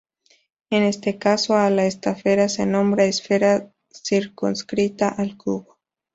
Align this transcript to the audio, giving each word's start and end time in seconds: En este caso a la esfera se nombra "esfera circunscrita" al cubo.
En 0.71 0.81
este 0.81 1.19
caso 1.19 1.55
a 1.57 1.69
la 1.69 1.85
esfera 1.85 2.49
se 2.49 2.65
nombra 2.65 3.05
"esfera 3.05 3.71
circunscrita" 3.93 5.09
al 5.09 5.37
cubo. 5.37 5.77